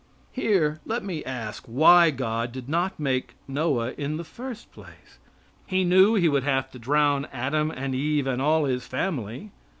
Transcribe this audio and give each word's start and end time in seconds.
Here 0.31 0.79
let 0.83 1.03
me 1.03 1.23
ask 1.25 1.63
why 1.67 2.09
God 2.09 2.51
did 2.51 2.67
not 2.67 2.99
make 2.99 3.35
Noah 3.47 3.91
in 3.99 4.17
the 4.17 4.23
first 4.23 4.71
place? 4.73 5.19
He 5.67 5.83
knew 5.83 6.15
He 6.15 6.27
would 6.27 6.41
have 6.43 6.71
to 6.71 6.79
drown 6.79 7.27
Adam 7.31 7.69
and 7.69 7.93
Eve 7.93 8.25
and 8.25 8.41
all 8.41 8.65
his 8.65 8.87
family. 8.87 9.51